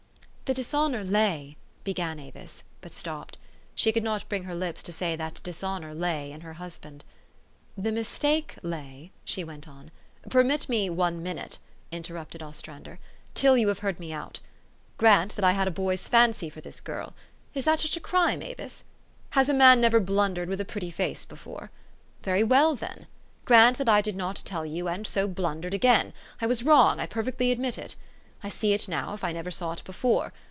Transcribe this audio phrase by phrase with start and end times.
[0.45, 1.53] "The dishonor la}',"
[1.85, 3.37] began Avis, but stopped.
[3.73, 7.05] She could not bring her lips to say that dishonor lay in her husband."
[7.87, 9.91] The mistake lay," she went on."
[10.29, 11.57] Permit me one minute,"
[11.89, 12.99] interrupted Ostrander,"
[13.33, 14.41] till 3'ou have heard me out.
[14.97, 17.13] Grant that I had a bo3 r 's fancy for this girl:
[17.53, 18.83] is that such a crime, Avis?
[19.29, 21.71] Has a man never blundered with a pretty face before?
[22.23, 23.07] Very well, then.
[23.45, 26.11] Grant that I did not tell 3'ou, and so blundered again.
[26.41, 27.95] I was wrong: I perfectly admit it.
[28.43, 30.33] I see it now, if I never saw it before.